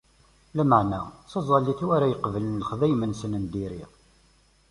[0.57, 3.83] Lameɛna, d taẓallit-iw ara yettqabalen lexdayem-nsen n diri.